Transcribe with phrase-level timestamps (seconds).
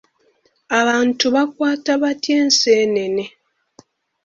[0.79, 3.23] Abantu bakwata batya enseenene?